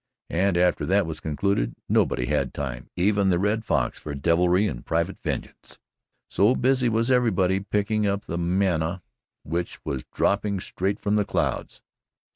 [0.31, 4.83] And after that was concluded, nobody had time, even the Red Fox, for deviltry and
[4.83, 5.77] private vengeance
[6.27, 9.03] so busy was everybody picking up the manna
[9.43, 11.83] which was dropping straight from the clouds.